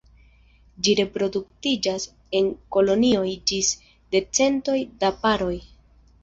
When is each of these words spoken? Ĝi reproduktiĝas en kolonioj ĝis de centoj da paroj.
Ĝi 0.85 0.93
reproduktiĝas 0.99 2.07
en 2.39 2.47
kolonioj 2.77 3.27
ĝis 3.53 3.71
de 4.17 4.23
centoj 4.39 4.79
da 5.05 5.13
paroj. 5.29 5.53